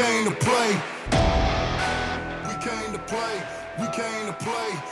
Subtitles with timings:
[0.00, 0.80] came to play.
[2.48, 3.42] We came to play.
[3.78, 4.82] We came to play.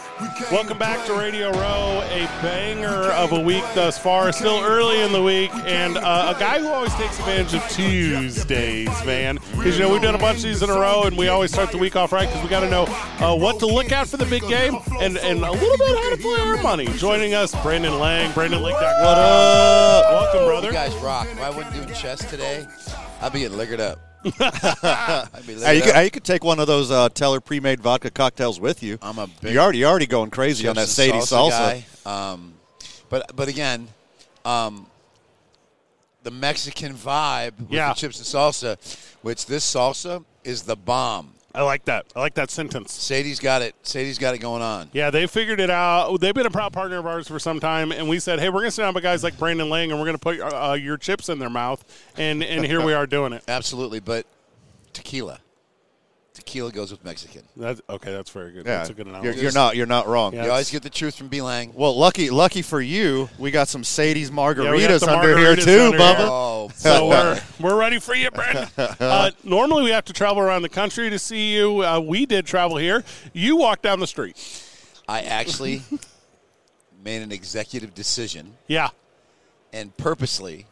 [0.52, 1.14] Welcome back to.
[1.14, 4.32] Radio Row, a banger of a week thus far.
[4.32, 9.04] Still early in the week, and uh, a guy who always takes advantage of Tuesdays,
[9.06, 9.38] man.
[9.56, 11.52] Because you know we've done a bunch of these in a row, and we always
[11.52, 12.84] start the week off right because we got to know
[13.20, 16.10] uh, what to look at for the big game and, and a little bit how
[16.10, 16.86] to play our money.
[16.98, 18.74] Joining us, Brandon Lang, Brandon Lang.
[18.74, 20.04] What up?
[20.12, 20.66] Welcome, brother.
[20.68, 21.28] You guys rock.
[21.30, 22.66] If I wasn't doing chess today,
[23.22, 24.07] I'd be getting liquored up.
[24.40, 27.40] I'd be liquored Hey, you, could, hey, you could take one of those uh, Teller
[27.40, 28.98] pre-made vodka cocktails with you.
[29.00, 31.50] I'm a big You're already, you're already going crazy on that Sadie salsa.
[31.50, 31.84] guy.
[32.32, 32.54] Um,
[33.08, 33.88] but but again,
[34.44, 34.86] um,
[36.24, 37.88] the Mexican vibe with Yeah.
[37.88, 38.76] the chips and salsa,
[39.22, 41.32] which this salsa is the bomb.
[41.58, 42.06] I like that.
[42.14, 42.92] I like that sentence.
[42.92, 43.74] Sadie's got it.
[43.82, 44.90] Sadie's got it going on.
[44.92, 46.16] Yeah, they figured it out.
[46.20, 48.60] They've been a proud partner of ours for some time, and we said, "Hey, we're
[48.60, 50.74] going to sit down with guys like Brandon Lang, and we're going to put uh,
[50.74, 51.84] your chips in their mouth."
[52.16, 53.42] And and here we are doing it.
[53.48, 54.24] Absolutely, but
[54.92, 55.40] tequila.
[56.48, 57.42] Tequila goes with Mexican.
[57.56, 58.10] That's okay.
[58.12, 58.64] That's very good.
[58.66, 59.40] Yeah, That's a good you're, analogy.
[59.42, 60.32] you're not you're not wrong.
[60.32, 60.44] Yeah.
[60.46, 61.72] You always get the truth from B Lang.
[61.74, 65.56] Well, lucky lucky for you, we got some Sadie's margaritas we got the under here
[65.56, 66.16] too, under Bubba.
[66.16, 66.26] here.
[66.28, 68.68] Oh, So we're we're ready for you, Brandon.
[69.00, 71.84] Uh, normally we have to travel around the country to see you.
[71.84, 73.04] Uh, we did travel here.
[73.32, 74.36] You walked down the street.
[75.08, 75.82] I actually
[77.04, 78.88] made an executive decision Yeah.
[79.72, 80.66] and purposely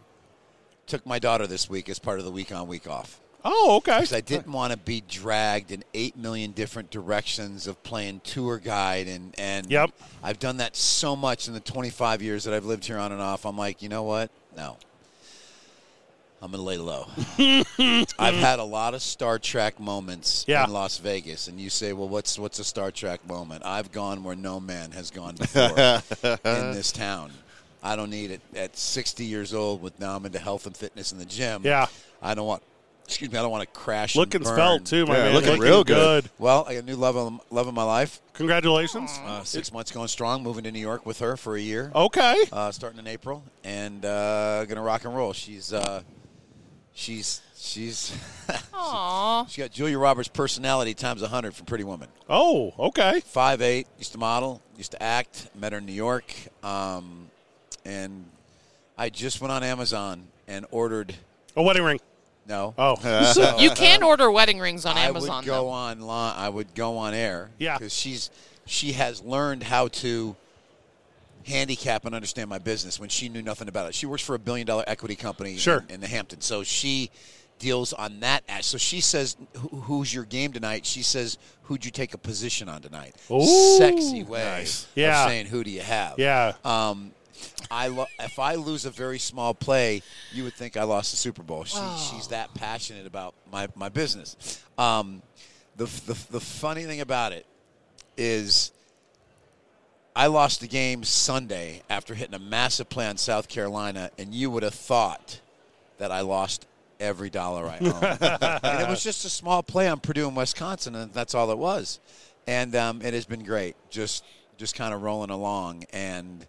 [0.86, 3.20] took my daughter this week as part of the week on, week off.
[3.48, 3.98] Oh, okay.
[3.98, 8.58] Because I didn't want to be dragged in eight million different directions of playing tour
[8.58, 9.91] guide and and Yep.
[10.22, 13.20] I've done that so much in the 25 years that I've lived here on and
[13.20, 13.44] off.
[13.47, 14.30] I'm like, you know what?
[14.56, 14.78] No.
[16.42, 17.06] I'm gonna lay low.
[18.19, 20.64] I've had a lot of Star Trek moments Yeah.
[20.64, 24.22] in Las Vegas, and you say, "Well, what's what's a Star Trek moment?" I've gone
[24.22, 27.31] where no man has gone before in this town.
[27.83, 29.81] I don't need it at 60 years old.
[29.81, 31.62] With now I'm into health and fitness in the gym.
[31.64, 31.86] Yeah.
[32.20, 32.62] I don't want.
[33.06, 33.38] Excuse me.
[33.38, 34.16] I don't want to crash.
[34.16, 34.54] Looking and burn.
[34.56, 35.34] svelte too, my Yeah, man.
[35.34, 36.28] looking real good.
[36.38, 38.20] Well, I got a new love of love of my life.
[38.34, 39.18] Congratulations.
[39.24, 40.42] Uh, six months going strong.
[40.42, 41.90] Moving to New York with her for a year.
[41.94, 42.36] Okay.
[42.53, 45.32] Uh, starting in April, and uh, gonna rock and roll.
[45.32, 46.03] She's uh,
[46.94, 48.12] she's she's
[48.75, 49.48] Aww.
[49.48, 52.08] she has got Julia Roberts' personality times hundred from Pretty Woman.
[52.28, 53.20] Oh, okay.
[53.20, 55.48] Five eight, used to model, used to act.
[55.54, 57.28] Met her in New York, um,
[57.84, 58.26] and
[58.98, 61.14] I just went on Amazon and ordered.
[61.56, 62.00] A wedding ring.
[62.48, 63.56] No, Oh.
[63.60, 65.38] You can order wedding rings on I Amazon.
[65.38, 65.68] would go though.
[65.68, 66.34] online.
[66.36, 67.50] I would go on air.
[67.58, 67.76] Yeah.
[67.78, 68.30] because she's
[68.66, 70.36] she has learned how to
[71.46, 73.94] handicap and understand my business when she knew nothing about it.
[73.94, 75.84] She works for a billion dollar equity company Sure.
[75.88, 77.10] in, in the Hamptons, so she
[77.58, 78.42] deals on that.
[78.48, 79.36] as- So she says,
[79.84, 83.76] "Who's your game tonight?" She says, "Who'd you take a position on tonight?" Ooh.
[83.78, 84.86] Sexy way Nice.
[84.94, 85.22] Yeah.
[85.24, 86.52] of saying, "Who do you have?" Yeah.
[86.64, 87.12] Um,
[87.70, 90.02] I lo- if I lose a very small play,
[90.32, 91.64] you would think I lost the Super Bowl.
[91.64, 91.78] She,
[92.10, 94.62] She's that passionate about my, my business.
[94.78, 95.22] Um,
[95.76, 97.46] the, the the funny thing about it
[98.16, 98.72] is,
[100.14, 104.50] I lost the game Sunday after hitting a massive play on South Carolina, and you
[104.50, 105.41] would have thought
[105.98, 106.66] that I lost
[106.98, 107.92] every dollar I own.
[108.62, 111.58] and it was just a small play on Purdue and Wisconsin, and that's all it
[111.58, 112.00] was.
[112.46, 114.25] And um, it has been great, just
[114.56, 116.46] just kind of rolling along and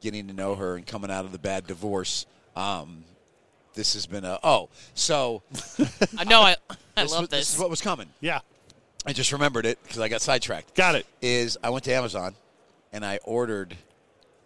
[0.00, 2.26] getting to know her and coming out of the bad divorce.
[2.56, 3.04] Um,
[3.74, 5.42] this has been a oh so
[6.16, 6.40] I know.
[6.42, 6.56] I,
[6.96, 7.54] I this, love was- this.
[7.54, 8.08] is what was coming.
[8.20, 8.40] Yeah.
[9.06, 10.74] I just remembered it because I got sidetracked.
[10.74, 11.06] Got it.
[11.22, 12.34] Is I went to Amazon
[12.92, 13.76] and I ordered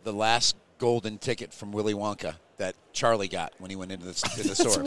[0.05, 4.13] the last golden ticket from Willy Wonka that Charlie got when he went into the,
[4.13, 4.83] to the store.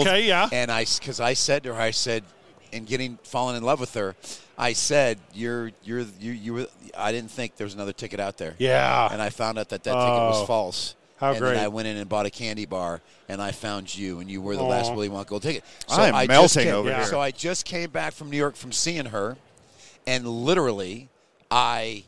[0.00, 0.26] Okay.
[0.28, 0.48] Yeah.
[0.52, 2.24] And I, because I said to her, I said,
[2.72, 4.14] in getting falling in love with her,
[4.58, 6.66] I said, "You're, you're, you, you were."
[6.96, 8.54] I didn't think there was another ticket out there.
[8.58, 9.08] Yeah.
[9.12, 10.94] And I found out that that ticket Oh, was false.
[11.18, 11.54] how and great.
[11.54, 14.40] Then I went in and bought a candy bar, and I found you, and you
[14.40, 14.94] were the last Aw.
[14.94, 15.64] Willy Wonka gold ticket.
[15.88, 17.04] I am just melting came- over here.
[17.04, 19.36] So I just came back from New York from seeing her,
[20.06, 21.08] and literally,
[21.50, 22.04] I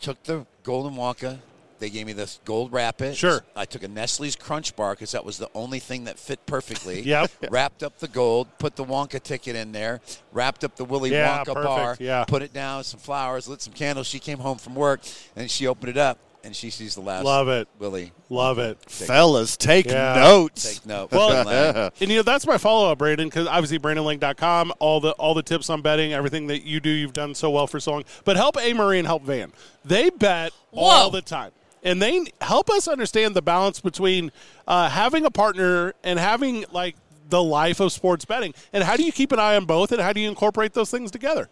[0.00, 1.38] took the golden Wonka.
[1.78, 3.16] They gave me this gold wrap it.
[3.16, 3.44] Sure.
[3.54, 7.00] I took a Nestle's Crunch Bar because that was the only thing that fit perfectly.
[7.06, 7.30] Yep.
[7.50, 10.00] Wrapped up the gold, put the Wonka ticket in there,
[10.32, 12.24] wrapped up the Willy Yeah, Wonka perfect, bar, yeah.
[12.24, 14.06] put it down, some flowers, lit some candles.
[14.06, 15.00] She came home from work
[15.36, 17.66] and she opened it up and she sees the last Love it.
[17.80, 18.12] Willy.
[18.30, 18.78] Love it.
[18.88, 20.14] Fellas, take Yeah.
[20.14, 20.74] notes.
[20.76, 21.10] Take note.
[21.10, 21.48] Well,
[22.00, 25.42] and you know that's my follow up, Brandon, because obviously BrandonLang.com, all the all the
[25.42, 28.04] tips on betting, everything that you do, you've done so well for so long.
[28.24, 29.52] But help A Marie and help Van.
[29.84, 31.50] They bet all the time,
[31.86, 34.32] and they help us understand the balance between
[34.66, 36.96] uh, having a partner and having like
[37.28, 38.52] the life of sports betting.
[38.72, 40.90] And how do you keep an eye on both, and how do you incorporate those
[40.90, 41.48] things together?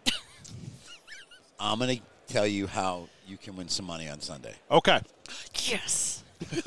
[1.59, 4.53] I'm going to tell you how you can win some money on Sunday.
[4.69, 4.99] Okay.
[5.53, 6.23] yes.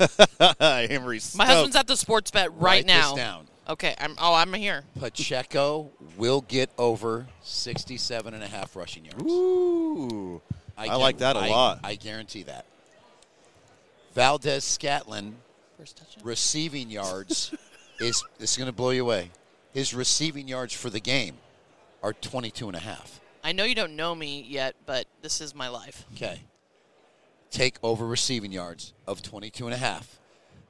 [0.59, 3.13] Henry My husband's at the sports bet right Write now.
[3.13, 3.47] This down.
[3.69, 4.15] Okay, I'm.
[4.17, 4.83] Oh, I'm here.
[4.99, 9.23] Pacheco will get over 67 and a half rushing yards.
[9.31, 10.41] Ooh.
[10.75, 11.81] I guar- like that a lot.
[11.83, 12.65] I guarantee that.
[14.13, 15.37] Valdes Scantling
[16.23, 17.53] receiving yards
[17.99, 19.31] is this is going to blow you away.
[19.73, 21.37] His receiving yards for the game
[22.01, 23.19] are 22 and a half.
[23.43, 26.05] I know you don't know me yet, but this is my life.
[26.15, 26.41] Okay.
[27.51, 30.19] Take over receiving yards of 22 and a half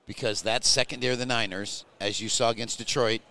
[0.06, 3.22] because that secondary of the Niners, as you saw against Detroit,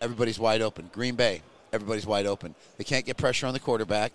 [0.00, 0.90] everybody's wide open.
[0.92, 1.42] Green Bay,
[1.72, 2.54] everybody's wide open.
[2.78, 4.12] They can't get pressure on the quarterback.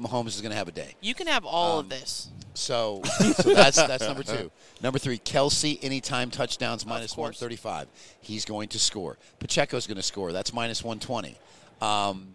[0.00, 0.94] Mahomes is going to have a day.
[1.00, 2.28] You can have all Um, of this.
[2.54, 3.02] So,
[3.34, 4.50] so that's that's number two.
[4.82, 7.38] Number three, Kelce anytime touchdowns minus one course.
[7.38, 7.88] thirty five.
[8.20, 9.18] He's going to score.
[9.38, 10.32] Pacheco's going to score.
[10.32, 11.36] That's minus one twenty.
[11.80, 12.34] Um,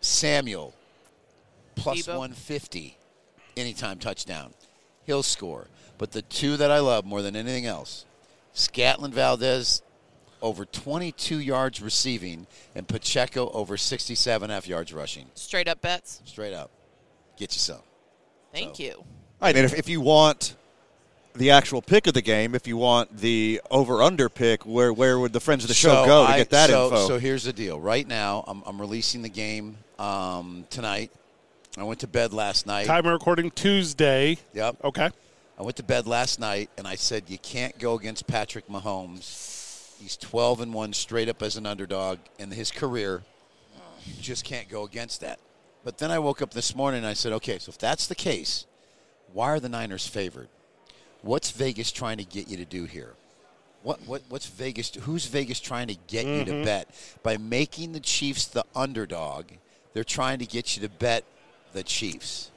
[0.00, 0.74] Samuel
[1.84, 2.96] one fifty
[3.56, 4.54] anytime touchdown.
[5.06, 5.68] He'll score.
[5.98, 8.04] But the two that I love more than anything else,
[8.52, 9.82] Scantling Valdes
[10.42, 15.26] over 22 yards receiving and Pacheco over 67 half yards rushing.
[15.34, 16.20] Straight up bets.
[16.26, 16.70] Straight up.
[17.38, 17.80] Get you some.
[18.54, 18.92] Thank So- you.
[18.92, 20.54] All right, and if, if you want
[21.34, 25.32] the actual pick of the game, if you want the over/under pick, where where would
[25.32, 27.08] the friends of the show go to I- get that so, info?
[27.08, 27.78] So here's the deal.
[27.80, 31.10] Right now, I'm, I'm releasing the game um, tonight.
[31.76, 32.86] I went to bed last night.
[32.86, 34.38] Time of recording Tuesday.
[34.54, 34.76] Yep.
[34.84, 35.10] Okay.
[35.58, 39.96] I went to bed last night and I said you can't go against Patrick Mahomes.
[40.00, 43.22] He's 12 and 1 straight up as an underdog in his career.
[44.06, 45.38] You just can't go against that.
[45.84, 48.14] But then I woke up this morning and I said, okay, so if that's the
[48.14, 48.66] case,
[49.32, 50.48] why are the Niners favored?
[51.22, 53.14] What's Vegas trying to get you to do here?
[53.82, 54.94] What, what what's Vegas?
[54.94, 56.64] Who's Vegas trying to get you to mm-hmm.
[56.64, 56.88] bet
[57.22, 59.44] by making the Chiefs the underdog?
[59.92, 61.24] They're trying to get you to bet
[61.74, 62.50] the Chiefs.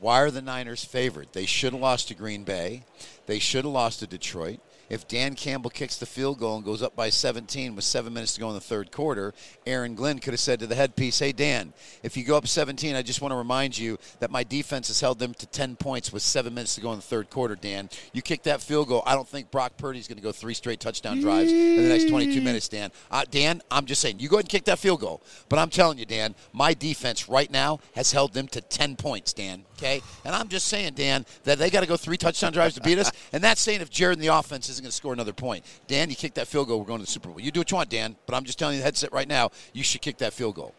[0.00, 1.28] Why are the Niners favored?
[1.32, 2.84] They should have lost to Green Bay.
[3.26, 4.60] They should have lost to Detroit.
[4.88, 8.34] If Dan Campbell kicks the field goal and goes up by 17 with seven minutes
[8.34, 9.34] to go in the third quarter,
[9.66, 12.96] Aaron Glenn could have said to the headpiece, Hey, Dan, if you go up 17,
[12.96, 16.12] I just want to remind you that my defense has held them to 10 points
[16.12, 17.90] with seven minutes to go in the third quarter, Dan.
[18.12, 19.02] You kick that field goal.
[19.06, 22.08] I don't think Brock Purdy's going to go three straight touchdown drives in the next
[22.08, 22.90] 22 minutes, Dan.
[23.10, 25.22] Uh, Dan, I'm just saying, you go ahead and kick that field goal.
[25.48, 29.32] But I'm telling you, Dan, my defense right now has held them to 10 points,
[29.32, 29.64] Dan.
[29.76, 30.00] Okay?
[30.24, 32.98] And I'm just saying, Dan, that they got to go three touchdown drives to beat
[32.98, 33.10] us.
[33.30, 35.64] And that's saying if Jared and the offense isn't going to score another point.
[35.86, 37.40] Dan, you kick that field goal, we're going to the Super Bowl.
[37.40, 39.50] You do what you want, Dan, but I'm just telling you the headset right now,
[39.72, 40.74] you should kick that field goal.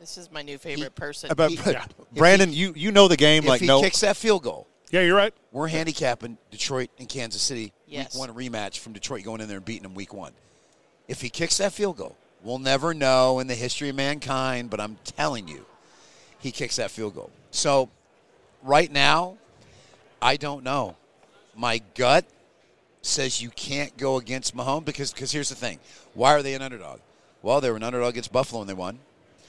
[0.00, 1.30] This is my new favorite person.
[1.30, 1.86] About- he- yeah.
[2.12, 3.80] Brandon, you you know the game If like he no.
[3.80, 5.32] kicks that field goal, Yeah, you're right.
[5.52, 8.14] we're handicapping Detroit and Kansas City Yes.
[8.14, 10.32] week one rematch from Detroit going in there and beating them week one.
[11.08, 14.80] If he kicks that field goal, we'll never know in the history of mankind, but
[14.80, 15.64] I'm telling you,
[16.38, 17.30] he kicks that field goal.
[17.50, 17.88] So
[18.62, 19.38] right now,
[20.20, 20.96] I don't know.
[21.56, 22.26] My gut
[23.06, 25.78] says you can't go against Mahomes because because here's the thing.
[26.14, 27.00] Why are they an underdog?
[27.42, 28.98] Well, they were an underdog against Buffalo and they won.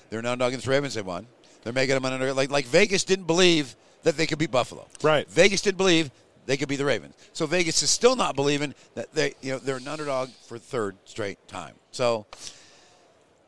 [0.10, 1.28] They're an underdog against Ravens, they won.
[1.64, 2.38] They're making them an underdog.
[2.38, 4.86] Like, like Vegas didn't believe that they could beat Buffalo.
[5.02, 5.30] Right.
[5.30, 6.12] Vegas didn't believe
[6.46, 7.16] they could be the Ravens.
[7.34, 10.96] So Vegas is still not believing that they, you know, they're an underdog for third
[11.06, 11.74] straight time.
[11.92, 12.28] So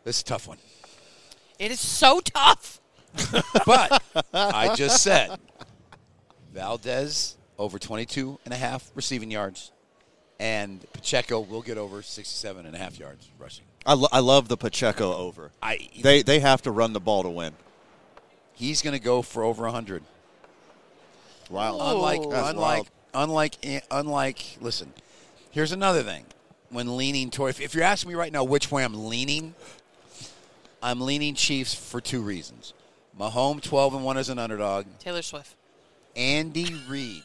[0.03, 0.57] this is a tough one.
[1.59, 2.79] it is so tough.
[3.65, 5.37] But I just said
[6.53, 9.71] Valdes over 22 and a half receiving yards
[10.39, 13.65] and Pacheco will get over 67 and a half yards rushing.
[13.85, 15.51] I, lo- I love the Pacheco over.
[15.61, 17.53] I They they have to run the ball to win.
[18.53, 20.03] he's going to go for over 100.
[21.49, 21.77] Wow.
[21.79, 24.93] Unlike That's unlike unlike unlike listen.
[25.51, 26.25] Here's another thing.
[26.69, 29.55] When leaning toward if, if you're asking me right now which way I'm leaning,
[30.83, 32.73] I'm leaning Chiefs for two reasons.
[33.17, 34.85] Mahomes 12 and 1 as an underdog.
[34.99, 35.55] Taylor Swift.
[36.15, 37.23] Andy Reid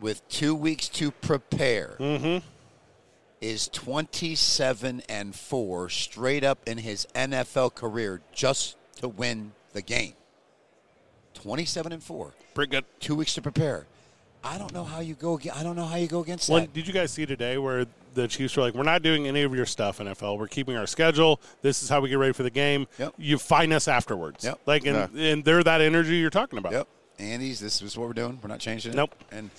[0.00, 1.96] with 2 weeks to prepare.
[1.98, 2.44] Mm-hmm.
[3.40, 10.14] Is 27 and 4 straight up in his NFL career just to win the game.
[11.34, 12.84] 27 and 4 Pretty good.
[12.98, 13.86] two weeks to prepare.
[14.42, 15.38] I don't know how you go.
[15.54, 16.72] I don't know how you go against Well, that.
[16.72, 17.84] did you guys see today where
[18.14, 20.38] the Chiefs were like, "We're not doing any of your stuff, NFL.
[20.38, 21.40] We're keeping our schedule.
[21.62, 22.86] This is how we get ready for the game.
[22.98, 23.14] Yep.
[23.18, 24.60] You find us afterwards." Yep.
[24.64, 26.72] Like, and, and they're that energy you're talking about.
[26.72, 26.88] Yep.
[27.18, 27.58] Andy's.
[27.60, 28.38] This is what we're doing.
[28.40, 28.96] We're not changing it.
[28.96, 29.14] Nope.
[29.32, 29.50] And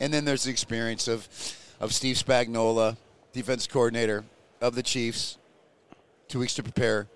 [0.00, 1.28] and then there's the experience of
[1.80, 2.96] of Steve Spagnuolo,
[3.32, 4.24] defense coordinator
[4.60, 5.38] of the Chiefs.
[6.28, 7.06] Two weeks to prepare,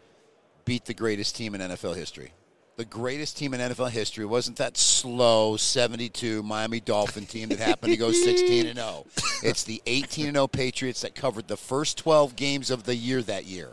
[0.65, 2.33] beat the greatest team in NFL history.
[2.77, 7.93] The greatest team in NFL history wasn't that slow 72 Miami Dolphin team that happened
[7.93, 9.07] to go 16 and 0.
[9.43, 13.23] It's the 18 and 0 Patriots that covered the first 12 games of the year
[13.23, 13.71] that year.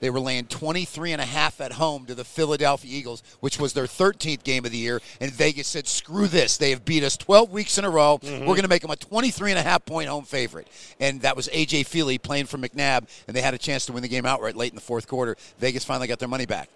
[0.00, 3.72] They were laying 23 and a half at home to the Philadelphia Eagles, which was
[3.72, 5.00] their 13th game of the year.
[5.20, 6.56] And Vegas said, screw this.
[6.56, 8.18] They have beat us 12 weeks in a row.
[8.18, 8.40] Mm-hmm.
[8.40, 10.68] We're going to make them a 23 and a half point home favorite.
[11.00, 11.84] And that was A.J.
[11.84, 14.70] Feeley playing for McNabb, and they had a chance to win the game outright late
[14.72, 15.36] in the fourth quarter.
[15.58, 16.68] Vegas finally got their money back.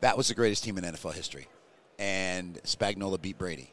[0.00, 1.48] That was the greatest team in NFL history.
[1.98, 3.72] And Spagnuolo beat Brady.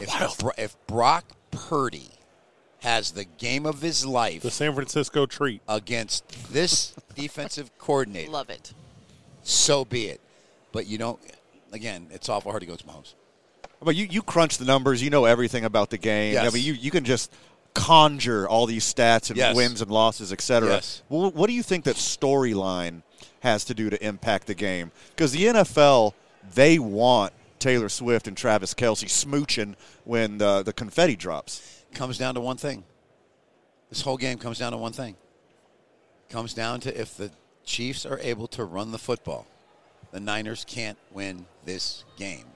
[0.00, 2.10] If, if Brock Purdy
[2.82, 5.62] has the game of his life The San Francisco treat.
[5.68, 8.72] against this defensive coordinator, Love it.
[9.42, 10.20] so be it.
[10.72, 11.18] But you don't.
[11.72, 13.14] Again, it's awful hard to go to Mahomes.
[13.82, 15.02] But you, you crunch the numbers.
[15.02, 16.34] You know everything about the game.
[16.34, 16.50] Yes.
[16.50, 17.32] I mean, you, you can just
[17.74, 19.56] conjure all these stats and Yes.
[19.56, 20.68] wins and losses, et cetera.
[20.70, 21.02] Yes.
[21.08, 23.02] Well, what do you think that storyline
[23.40, 24.92] has to do to impact the game?
[25.10, 26.12] Because the NFL,
[26.54, 29.74] they want Taylor Swift and Travis Kelce smooching
[30.04, 31.81] when the, the confetti drops.
[31.94, 32.84] Comes down to one thing.
[33.90, 35.16] This whole game comes down to one thing.
[36.30, 37.30] Comes down to if the
[37.64, 39.46] Chiefs are able to run the football,
[40.10, 42.46] the Niners can't win this game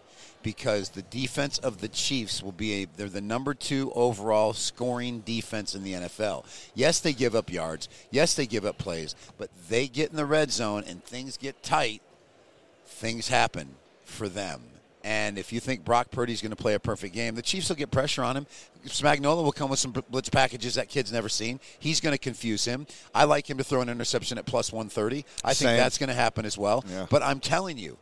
[0.43, 5.21] because the defense of the Chiefs will be a they're the number 2 overall scoring
[5.21, 6.45] defense in the NFL.
[6.75, 7.89] Yes, they give up yards.
[8.11, 11.63] Yes, they give up plays, but they get in the red zone and things get
[11.63, 12.01] tight,
[12.85, 13.75] things happen
[14.05, 14.63] for them.
[15.07, 17.77] And if you think Brock Purdy's going to play a perfect game, the Chiefs will
[17.77, 18.45] get pressure on him.
[18.87, 21.61] Spagnuolo will come with some blitz packages that kid's never seen.
[21.79, 22.89] He's going to confuse him.
[23.15, 25.25] I like him to throw an interception at plus 130.
[25.45, 26.85] I think that's going to happen as well.
[26.91, 27.07] Yeah.
[27.09, 27.99] But I'm telling you,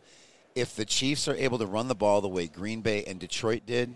[0.54, 3.66] if the Chiefs are able to run the ball the way Green Bay and Detroit
[3.66, 3.94] did,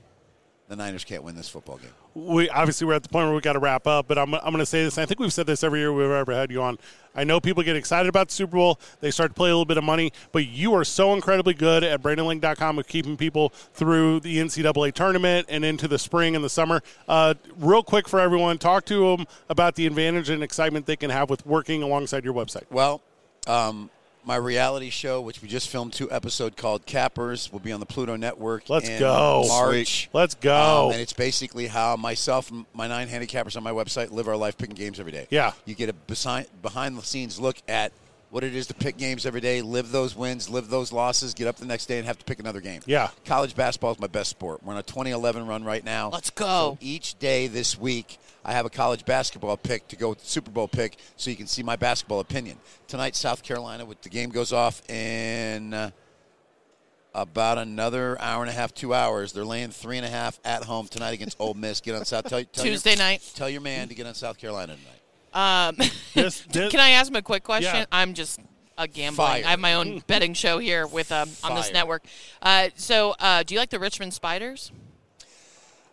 [0.68, 1.90] the Niners can't win this football game.
[2.14, 4.52] we obviously we're at the point where we got to wrap up, but I'm, I'm
[4.52, 4.98] going to say this.
[4.98, 6.78] I think we've said this every year we've ever had you on.
[7.14, 8.78] I know people get excited about the Super Bowl.
[9.00, 11.82] They start to play a little bit of money, but you are so incredibly good
[11.82, 16.50] at BrandonLang.com with keeping people through the NCAA tournament and into the spring and the
[16.50, 16.82] summer.
[17.08, 21.10] Uh, real quick for everyone, talk to them about the advantage and excitement they can
[21.10, 22.64] have with working alongside your website.
[22.70, 23.00] Well,
[23.46, 23.90] um,
[24.24, 27.86] my reality show, which we just filmed two episodes called Cappers, will be on the
[27.86, 28.68] Pluto Network.
[28.68, 29.44] Let's in go.
[29.48, 30.10] March.
[30.12, 30.86] Let's go.
[30.86, 34.58] Um, and it's basically how myself my nine handicappers on my website live our life
[34.58, 35.26] picking games every day.
[35.30, 35.52] Yeah.
[35.64, 35.92] You get a
[36.62, 37.92] behind the scenes look at
[38.30, 41.46] what it is to pick games every day, live those wins, live those losses, get
[41.46, 42.82] up the next day and have to pick another game.
[42.86, 43.08] Yeah.
[43.24, 44.62] College basketball is my best sport.
[44.62, 46.10] We're on a 2011 run right now.
[46.10, 46.44] Let's go.
[46.44, 50.26] So each day this week, I have a college basketball pick to go with the
[50.26, 52.58] Super Bowl pick so you can see my basketball opinion.
[52.86, 55.90] Tonight, South Carolina, with the game goes off in uh,
[57.14, 59.32] about another hour and a half, two hours.
[59.32, 61.80] They're laying three and a half at home tonight against Ole Miss.
[61.80, 63.22] Get on South tell, tell your- Tuesday night.
[63.34, 65.00] Tell your man to get on South Carolina tonight.
[65.34, 65.76] Um,
[66.14, 67.74] This- this- can I ask him a quick question?
[67.74, 67.84] Yeah.
[67.92, 68.40] I'm just
[68.76, 69.26] a gambling.
[69.26, 69.44] Fire.
[69.46, 72.04] I have my own betting show here with um, on this network.
[72.40, 74.70] Uh, so, uh, do you like the Richmond Spiders?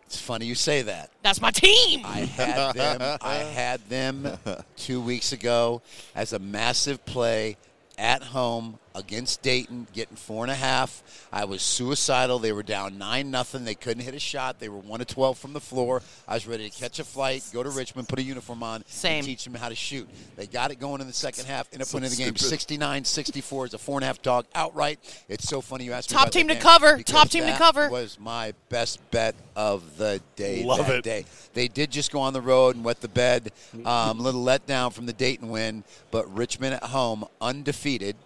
[0.06, 1.10] It's funny you say that.
[1.22, 2.02] That's my team.
[2.06, 3.18] I had them.
[3.20, 4.38] I had them
[4.76, 5.82] two weeks ago
[6.14, 7.56] as a massive play
[7.98, 11.02] at home against Dayton, getting four and a half.
[11.32, 12.38] I was suicidal.
[12.38, 13.64] They were down nine nothing.
[13.64, 14.58] They couldn't hit a shot.
[14.58, 16.02] They were one of twelve from the floor.
[16.26, 19.18] I was ready to catch a flight, go to Richmond, put a uniform on, Same.
[19.18, 20.08] and teach them how to shoot.
[20.36, 21.68] They got it going in the second half.
[21.72, 23.66] Ended up winning the game 69-64.
[23.66, 24.98] It's a four and a half dog outright.
[25.28, 27.02] It's so funny you asked me Top about that team to cover.
[27.02, 27.88] Top team to cover.
[27.90, 31.04] Was my best bet of the day Love that it.
[31.04, 31.24] day.
[31.54, 33.52] They did just go on the road and wet the bed.
[33.84, 38.16] Um, little letdown from the Dayton win, but Richmond at home, undefeated,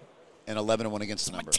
[0.46, 1.52] and 11 and 1 against the number.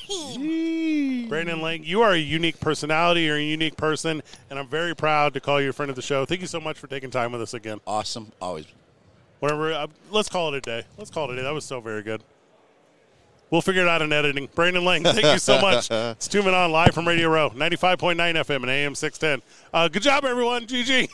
[1.29, 3.23] Brandon Lang, you are a unique personality.
[3.23, 6.01] You're a unique person, and I'm very proud to call you a friend of the
[6.01, 6.25] show.
[6.25, 7.79] Thank you so much for taking time with us again.
[7.87, 8.65] Awesome, always.
[9.39, 9.73] Whatever.
[9.73, 10.85] Uh, let's call it a day.
[10.97, 11.43] Let's call it a day.
[11.43, 12.23] That was so very good.
[13.49, 14.47] We'll figure it out in editing.
[14.55, 15.87] Brandon Lang, thank you so much.
[15.91, 19.41] it's Two Men On live from Radio Row, 95.9 FM and AM 610.
[19.73, 20.65] Uh, good job, everyone.
[20.65, 21.09] GG.